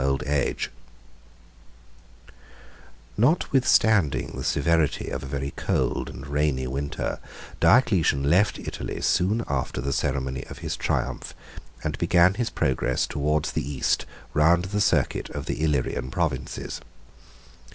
[3.19, 7.19] ]Notwithstanding the severity of a very cold and rainy winter,
[7.59, 11.35] Diocletian left Italy soon after the ceremony of his triumph,
[11.83, 16.81] and began his progress towards the East round the circuit of the Illyrian provinces.